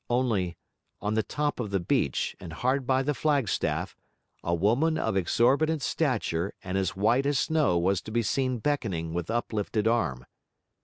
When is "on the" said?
0.99-1.21